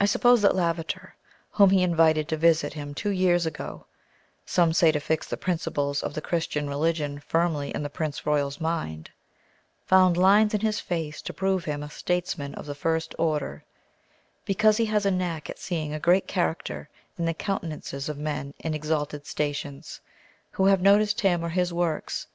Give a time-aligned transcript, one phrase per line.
[0.00, 1.16] I suppose that Lavater,
[1.50, 3.84] whom he invited to visit him two years ago
[4.46, 8.58] some say to fix the principles of the Christian religion firmly in the Prince Royal's
[8.58, 9.10] mind,
[9.84, 13.62] found lines in his face to prove him a statesman of the first order;
[14.46, 16.88] because he has a knack at seeing a great character
[17.18, 20.00] in the countenances of men in exalted stations,
[20.52, 22.28] who have noticed him or his works.